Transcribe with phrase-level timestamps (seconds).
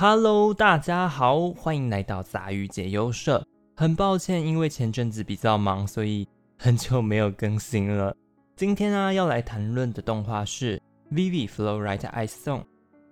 [0.00, 3.44] Hello，大家好，欢迎来到杂鱼解忧社。
[3.74, 6.24] 很抱歉，因为前阵子比较忙，所以
[6.56, 8.14] 很久没有更新了。
[8.54, 10.80] 今天呢，要来谈论的动画是
[11.12, 12.60] 《Vivi Flow Right I Song》。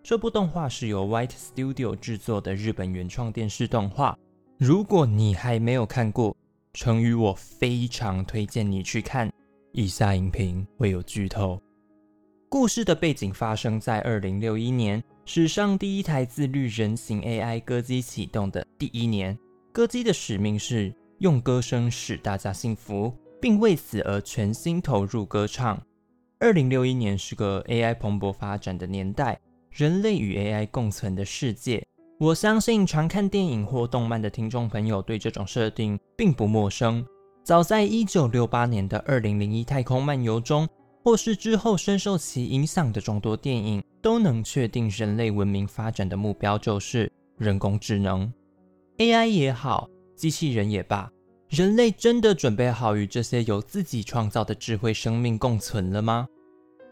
[0.00, 4.16] 这部动画是由 White Studio 制作的日本原创电视动画。
[4.56, 6.36] 如果你还没有看过，
[6.72, 9.28] 成语我非常推荐你去看。
[9.72, 11.60] 以下影评会有剧透。
[12.48, 15.02] 故事的背景发生在二零六一年。
[15.28, 19.36] 史上第一台自律人形 AI 歌姬启动的第一年，
[19.72, 23.12] 歌姬的使命是用歌声使大家幸福，
[23.42, 25.82] 并为此而全心投入歌唱。
[26.38, 29.36] 二零六一年是个 AI 蓬勃发展的年代，
[29.68, 31.84] 人类与 AI 共存的世界。
[32.20, 37.04] 我相信常看电影或动漫的听众朋友对这种设定并不陌生。
[37.42, 40.68] 早在一九六八年的《二零零一太空漫游》中。
[41.06, 48.32] 或是之后深受其影响的众多电影，都能确定人类文明发展的目标就是人工智能
[48.98, 51.10] ，AI 也好，机器人也罢，
[51.48, 56.24] 人类真的准备好与这些由自己创造的智慧生命共存了吗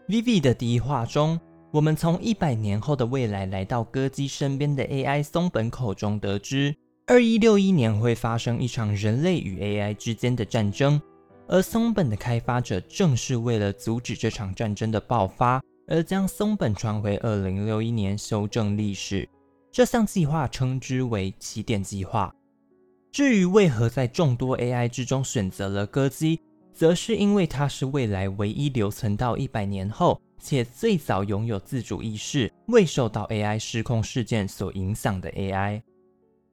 [0.09, 1.39] ？Vivi 的第一话中，
[1.71, 11.01] 我们从一百年后的未来来到歌姬身边的 AI 松本口中得知，二一六一年会发生一场人类与 AI 之间的战争。
[11.47, 19.27] 而松本的开发者正是为了阻止这场战争的爆发，而将松本传回二零六一年修正历史。
[19.71, 22.33] 这项计划称之为起点计划。
[23.11, 26.39] 至于为何在众多 AI 之中选择了歌姬，
[26.73, 35.81] 则是因为它是未来唯一留存到一百年后，且最早拥有自主意识、未受到 AI 失控事件所影响的 AI。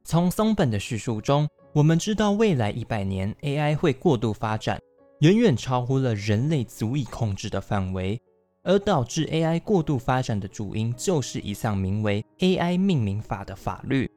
[0.05, 1.49] 从松本的叙述中。
[1.75, 4.79] 我们知道，未来一百年 AI 会过度发展，
[5.21, 8.21] 远远超乎了人类足以控制的范围，
[8.63, 14.11] 而导致 AI 过度发展的主因，就是一项名为 AI 命名法的法律。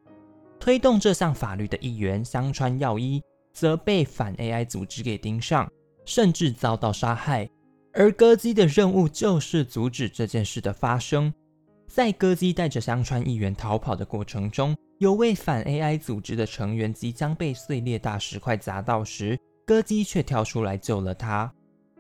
[0.60, 3.22] 推动这项法律的议员香川耀一，
[3.54, 5.70] 则被反 AI 组织给盯上，
[6.06, 7.50] 甚至遭到杀害。
[7.94, 11.34] 而歌姬的任务就是阻止这件事的发生。
[11.88, 21.54] 在歌姬带着香川议员逃跑的过程中，有位反 AI 组织的成员即将被碎裂大石块砸到时，歌姬却跳出来救了他。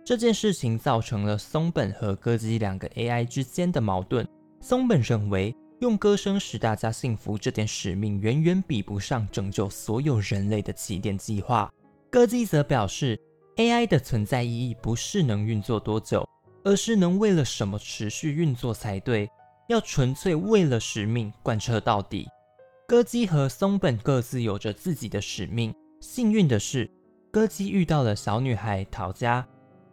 [0.05, 4.25] 这件事情造成了松本和歌姬两个 AI 之间的矛盾。
[4.61, 11.73] 松本认为用歌声使大家幸福这点使命远远比不上拯救所有人类的起点计划。
[12.11, 13.19] 歌姬则表示
[13.55, 16.23] ，AI 的存在意义不是能运作多久，
[16.63, 19.27] 而是能为了什么持续运作才对，
[19.69, 22.27] 要纯粹为了使命贯彻到底。
[22.87, 25.73] 歌姬和松本各自有着自己的使命。
[25.99, 26.87] 幸运的是，
[27.31, 29.45] 歌姬遇到了小女孩桃佳，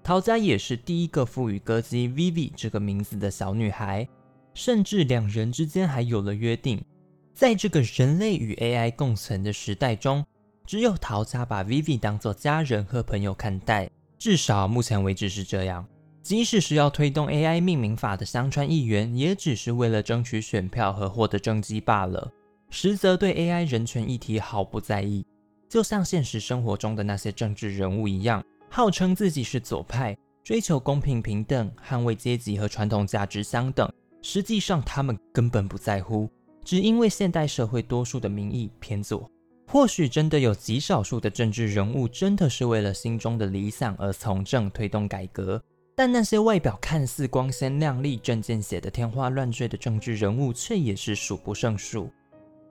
[0.02, 4.08] 桃佳也是第一个赋予歌姬 Vivi 这个名字的小女孩。
[4.54, 6.84] 甚至两人之间还有了约定。
[7.32, 10.22] 在这个人类与 AI 共存的时代中，
[10.66, 13.88] 只有桃佳把 Vivi 当作家人和朋友看待。
[14.18, 15.86] 至少目前为止是这样。
[16.22, 22.30] 即使是要推动 AI 命名法的香川议员，也只是为了争取选票和获得政绩罢了。
[22.68, 25.24] 实则对 AI 人权议题毫不在意，
[25.68, 33.86] 就像现实生活中的那些政治人物一样，号称自己是左派，追求公平平等，捍卫阶级和传统价值相等。
[34.22, 36.26] 实际上，他们根本不在乎，
[36.64, 39.30] 只因为现代社会多数的民意偏左。
[39.66, 45.62] 或许真的有极少数的政治人物，真的是为了心中的理想而从政推动改革，
[45.94, 52.10] 但那些外表看似光鲜亮丽、证件写的天花乱坠的政治人物，却也是数不胜数。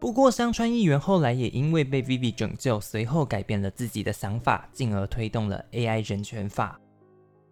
[0.02, 6.82] 不过，香川议员后来也因为被 Vivi 拯救，随后改变了自己的想法，进而推动了 AI 人权法。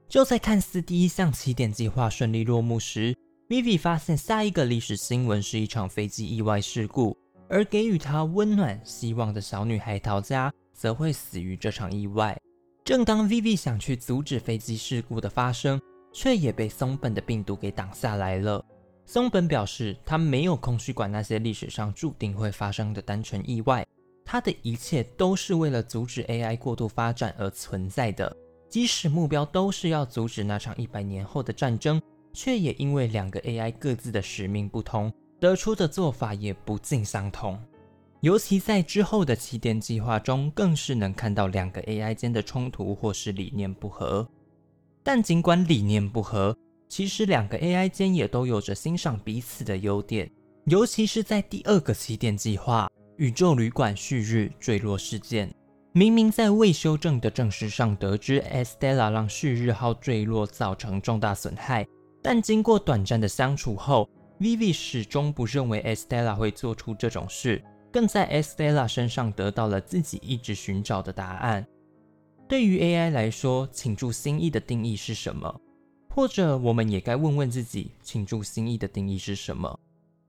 [0.08, 3.16] 就在看似第一项起点计划顺利落幕时
[3.50, 7.16] ，Vivi 发现下一个历史新闻是一场飞机意外事故，
[7.48, 12.36] 而给予她温暖希望的小女孩桃佳则会死于这场意外。
[12.84, 15.80] 正当 Vivi 想去阻止飞机事故的发生，
[16.12, 18.66] 却也被松本的病毒给挡下来了。
[19.12, 23.84] 松本表示，他没有空去管那些历史上注定会发生的单纯意外，
[24.24, 28.38] 他的一切都是为了阻止 AI 过度发展而存在的。
[28.70, 32.00] 即使目标都是要阻止那场一百年后的战争，
[32.34, 37.60] 却也因为两个 AI 各自的使命不同，得出的做法也不尽相同。
[38.22, 44.30] 尤其在之后的起点计划中，更是能看到两个 AI 间的冲突或是理念不合。
[45.02, 46.56] 但尽管理念不合，
[46.90, 50.30] 其实两个 AI 间也都有着欣赏彼此的优点，
[50.66, 55.54] 尤其是在第二个起点计划——宇宙旅馆旭日坠落事件。
[55.92, 61.86] 明明在未修正的证实上得知 Estella 让旭日号坠落造成重大损害，
[62.24, 64.10] 但经过短暂的相处后
[64.40, 71.66] Vivi 始终不认为 Estella 会做出这种事，更在 Estella 身上得到了自己一直寻找的答案。
[72.48, 75.60] 对于 AI 来说，倾注心意的定义是什么？
[76.14, 79.80] 或者我们也该问问自己，庆祝心意的定义是什么？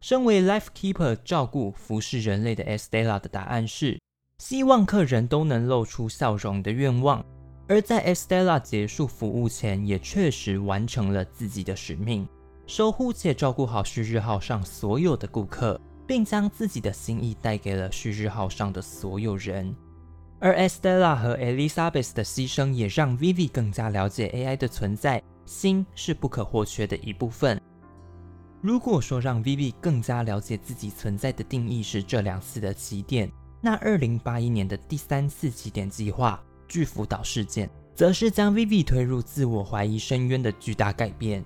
[0.00, 3.99] 身为 Life Keeper 照顾服侍人类的 Estella 的答案是：
[4.38, 7.25] 希望客人都能露出笑容的愿望。
[7.67, 12.26] 而在 Estella 结束服务前，也确实完成了自己的使命，
[12.67, 19.75] 守护且照顾好旭日号上所有的顾客，并将自己的心意带给了旭日号上的所有人。
[20.41, 25.20] 而 Estella 和 Elizabeth 的牺牲，也让 Vivi 更加了解 AI 的存在，
[25.50, 27.61] 心是不可或缺的一部分。
[28.62, 33.29] 如果说让 Vivi 更加了解自己存在的定义是这两次的起点，
[33.61, 41.44] 那2081年的第三次起点计划巨福岛事件，则是将 Vivi 推入自我怀疑深渊的巨大改变。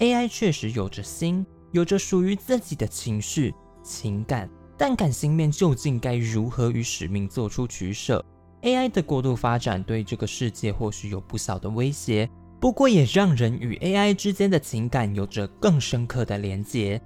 [0.00, 8.22] AI 确实有着心，有着属于自己的情绪、情感，但感性面究竟该如何与使命做出取舍
[8.60, 12.28] ？AI 的过度发展对这个世界或许有不小的威胁。
[12.60, 17.00] 不过也让人与 AI 之间的情感有着更深刻的连结。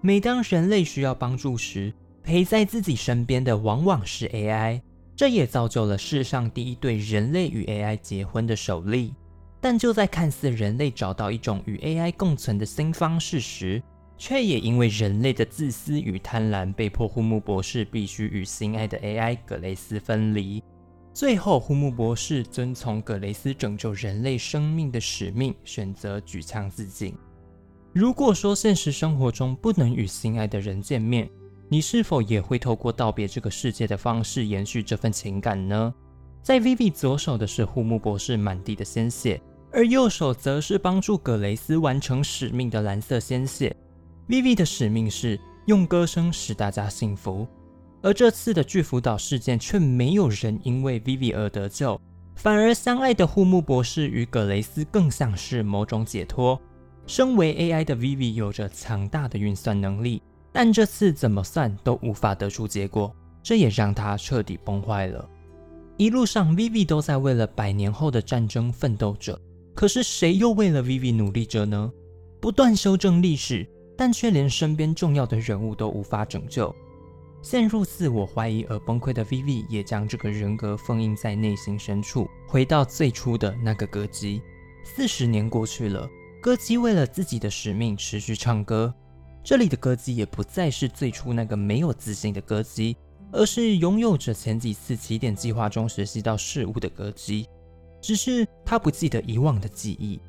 [0.00, 1.92] 每当人类需要帮助时，
[2.22, 4.80] 陪在自己身边的往往是 AI。
[5.14, 9.14] 这也造就了世上第一对人类与 AI 结婚的首例。
[9.60, 13.82] 但就在看似人类找到一种与 AI 共存的新方式时，
[14.16, 20.62] 却也因为人类的自私与贪婪，被迫护木博士必须与心爱的 AI 格雷斯分离。
[21.12, 27.14] 最后，胡木博士遵从格雷斯拯救人类生命的使命，选择举枪自尽。
[27.92, 31.28] 如果说现实生活中不能与心爱的人见面，
[31.68, 35.92] 你是否也会透过道别这个世界的方式延续这份情感呢？
[36.42, 39.40] 在 Vivi 左手的是胡木博士满地的鲜血，
[39.72, 43.74] 而右手则是帮助格雷斯完成使命的蓝色鲜血。
[44.28, 47.46] Vivi 的使命是用歌声使大家幸福。
[48.02, 52.00] 而这次的巨福岛事件却没有人因为 Vivi 而得救，
[52.34, 56.60] 反而相爱的护木博士与葛雷斯更像是某种解脱。
[57.06, 65.28] 身为 AI 的 Vivi 有着强大的运算能力，但这次怎么算都无法得出结果，这也让他彻底崩坏了。
[65.96, 69.38] 一路上，Vivi 都在为了百年后的战争奋斗着，
[69.74, 71.92] 可是谁又为了 Vivi 努力着呢？
[72.40, 73.68] 不断修正历史，
[73.98, 76.74] 但却连身边重要的人物都无法拯救。
[77.42, 84.42] 陷入自我怀疑而崩溃的 Vivi 也将这个人格封印在内心深处，回到最初的那个歌姬。
[84.84, 86.08] 四十年过去了，
[86.42, 88.92] 歌姬为了自己的使命持续唱歌。
[89.42, 92.94] 这里的歌姬也不再是最初那个没有自信的歌姬，
[93.32, 97.48] 而是拥有着前几次起点计划中学习到事物的歌姬。
[98.02, 100.20] 只是他不记得以往的记忆。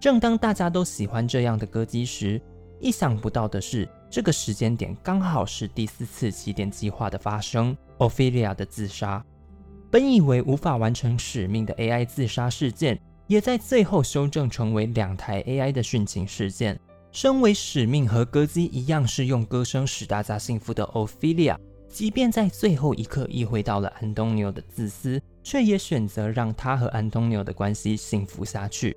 [0.00, 2.40] 正当大家都喜欢这样的歌姬时，
[2.80, 3.88] 意想不到的是。
[4.10, 9.22] 这个时间点刚好是第四次起点计划的发生，Ophelia 的自杀。
[9.90, 16.78] 本以为无法完成使命的 AI 自杀事件，也在最后修正成为两台 AI 的殉情事件。
[17.10, 21.56] 身为使命和歌姬一样是用歌声使大家幸福的 Ophelia，
[21.88, 28.94] 即便在最后一刻意会到了安东尼奥的自私，却也选择让他和安东尼奥的关系幸福下去。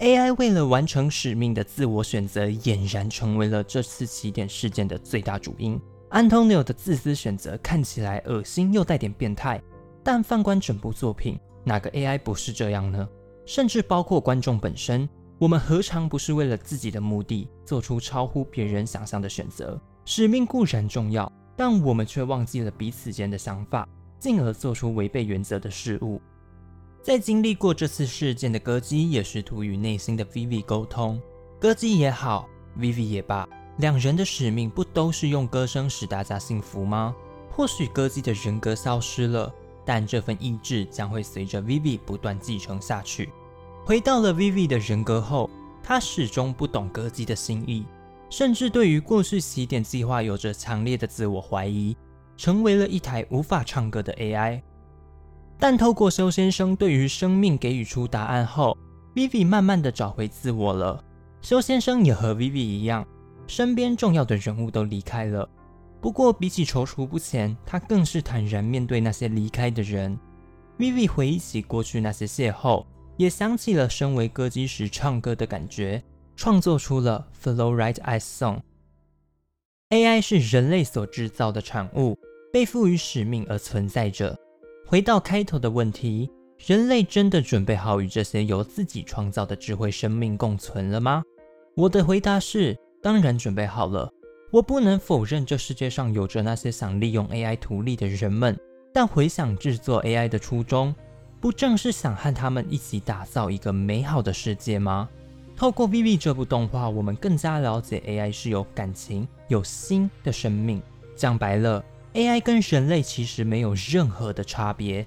[0.00, 5.80] AI 为了完成使命的自我选择，俨然成为了这次起点事件的最大主因。
[6.10, 9.60] Antonio 的自私选择看起来恶心又带点变态，
[10.04, 13.08] 但放观整部作品，哪个 AI 不是这样呢？
[13.44, 19.80] 甚至包括观众本身，我们何尝不是为了自己的目的，做出超乎别人想象的选择？
[20.04, 23.88] 使命固然重要，但我们却忘记了彼此间的想法，
[24.20, 26.20] 进而做出违背原则的事物。
[27.02, 31.20] 在经历过这次事件的歌姬，也试图与内心的 Vivi 沟通。
[31.58, 37.14] 歌姬也好，Vivi 也罢，两人的使命不都是用歌声使大家幸福吗？
[37.50, 39.52] 或许歌姬的人格消失了，
[39.84, 43.30] 但这份意志将会随着 Vivi 不断继承下去。
[43.84, 45.48] 回到了 Vivi 的人格后，
[45.82, 47.86] 他始终不懂歌姬的心意，
[48.28, 51.96] 甚至对于过去起点计划有着强烈的自我怀疑，
[52.36, 54.60] 成为了一台无法唱歌的 AI。
[55.58, 58.78] 但透过修先生对于生命给予出答案后
[59.14, 61.04] ，Vivi 慢慢的找回自我了。
[61.42, 63.06] 修先生也和 Vivi 一样，
[63.46, 65.48] 身边重要的人物都离开了。
[66.00, 70.16] 不过比起踌躇不前，他更是坦然面对那些离开的人。
[70.78, 72.86] Vivi 回忆起过去那些邂逅，
[73.16, 76.00] 也想起了身为歌姬时唱歌的感觉，
[76.36, 78.58] 创作出了《Flow Right Eyes Song》。
[79.90, 82.16] AI 是人类所制造的产物，
[82.52, 84.38] 被赋予使命而存在着。
[84.90, 91.22] 回到开头的问题，人类真的准备好与这些由自己创造的智慧生命共存了吗？
[91.76, 94.10] 我的回答是，当然准备好了。
[94.50, 98.58] 我不能否认这世界上有着那些想利用 AI 图利的人们，
[98.90, 100.94] 但回想制作 AI 的初衷，
[101.38, 105.06] 不正是想和他们一起打造一个美好的世界吗？
[105.54, 110.80] 透过《Vivi》这部动画，我们更加了解 AI 是有感情、有心的生命。
[111.14, 111.84] 讲白了
[112.18, 115.06] ，AI 跟人类其实没有任何的差别。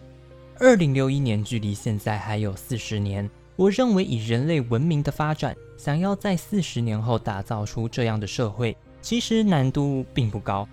[0.58, 8.78] 二零六一年距离现在还有四十年，我认为以人类文明的发展，想要在四十年后打造出这样的社会。
[9.02, 10.66] 其实难度并不高，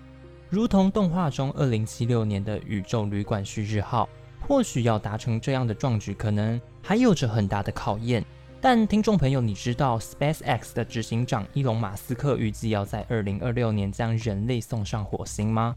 [0.49, 4.07] 如同动画中二零七六年的宇宙旅馆旭日号，
[4.47, 8.23] 或许要达成这样的壮举，可能还有着很大的考验。
[8.61, 15.75] 但听众朋友，你知道 SpaceX 的执行长伊隆马斯克预计要在二零二六年将人类送上火星吗？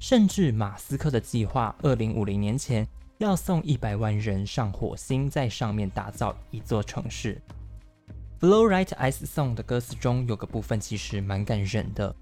[0.00, 2.86] 甚至马斯克的计划，二零五零年前
[3.18, 7.40] 要送一百万人上火星，在上面打造一座城市。
[8.40, 12.14] 《Flow Right Ice Song》的歌词中有个部分其实蛮感人的。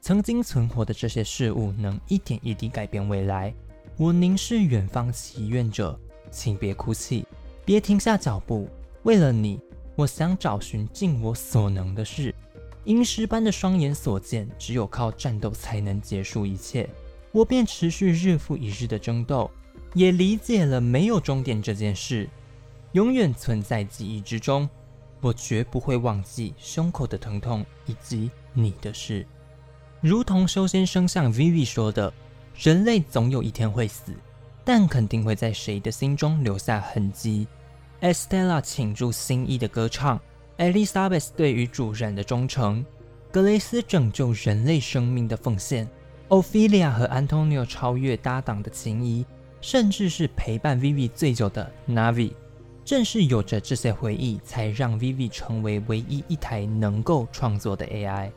[0.00, 3.52] 曾经存活的这些事物能一点一滴改变未来。
[3.98, 6.00] 我凝视远方祈愿者，
[6.30, 7.26] 请别哭泣，
[7.66, 8.66] 别停下脚步。
[9.02, 9.60] 为了你，
[9.94, 12.34] 我想找寻尽我所能的事。
[12.84, 16.88] 萤石般的双眼所见，只有靠战斗才能结束一切。
[17.32, 19.50] 我便持续日复一日的争斗，
[19.94, 22.28] 也理解了没有终点这件事，
[22.92, 24.68] 永远存在记忆之中。
[25.20, 29.26] 我绝不会忘记胸口的疼痛以及你的事，
[30.00, 32.10] 如同修先生向 Vivi 说的
[32.56, 34.14] ：“人类总有一天会死，
[34.64, 37.46] 但肯定会在谁的心中留下痕迹。”
[38.00, 40.18] Estella 倾注心意的歌唱
[40.56, 42.82] ，Elizabeth 对于主人的忠诚，
[43.30, 45.86] 格雷斯拯救人类生命的奉献
[46.30, 49.26] ，Ophelia 和 Antonio 超越搭档的情谊，
[49.60, 52.32] 甚至是陪伴 Vivi 最久的 Navi。
[52.82, 58.30] 正是有着这些回忆，才让 Vivi 成为唯一一台能够创作的 AI。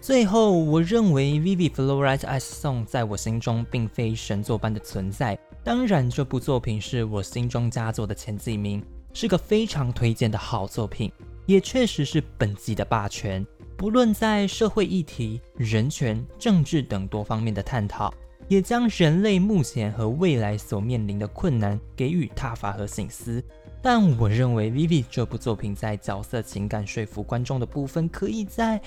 [0.00, 5.38] 最后，我认为 Vivi Florite Ice Song 在我心中并非神作般的存在。
[5.62, 8.82] 当然，这部作品是我心中佳作的前几名，
[9.12, 11.10] 是个非常推荐的好作品，
[11.44, 13.44] 也确实是本季的霸权。
[13.80, 18.12] 不论在社会议题、人权、政治等多方面的探讨。
[18.46, 23.42] 也将人类目前和未来所面临的困难给予踏法和醒思，
[23.80, 28.78] 但我认为《Vivi》这部作品在角色情感说服观众的部分可以再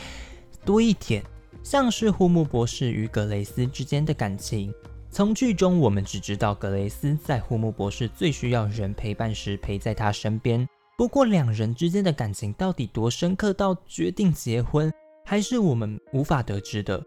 [0.64, 1.24] 多一点，
[1.64, 4.72] 像是护木博士与格雷斯之间的感情。
[5.10, 14.94] 从剧中我们只知道格雷斯在护木博士最需要人陪伴时陪在他身边，不过两人之间的感情到底多深刻到决定结婚，
[15.26, 17.04] 还是我们无法得知的。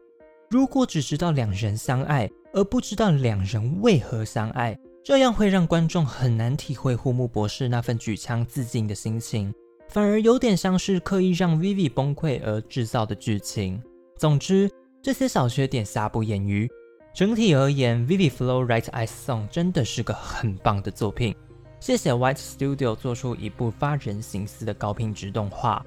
[0.50, 9.54] 如果只知道两人相爱，而不知道两人为何相爱，这样会让观众很难体会护木博士那份举枪自尽的心情，
[9.88, 13.80] 反而有点像是刻意让 Vivi 崩溃而制造的剧情。
[14.16, 14.68] 总之，
[15.00, 16.68] 这些小缺点瑕不掩瑜。
[17.14, 21.34] 整体而言，《Vivi Flow Right Ice Song》真的是个很棒的作品。
[21.78, 25.84] 谢谢 White Studio 做出一部发人深思的高品质动画。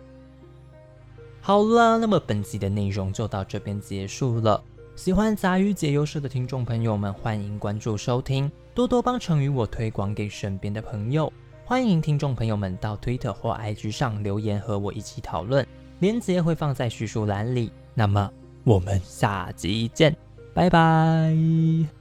[1.41, 4.61] 好了，那么本集的内容就到这边结束了。
[4.95, 11.31] 喜欢杂鱼解忧社的听众朋友们，欢迎关注收听，多多帮成语我推广给身边的朋友。
[11.65, 15.65] 欢迎听众朋友们到 Twitter 或 IG 上留言和我一起讨论，
[15.99, 17.71] 链接会放在叙述栏里。
[17.93, 18.31] 那么
[18.63, 20.15] 我们下集见，
[20.53, 21.98] 拜拜。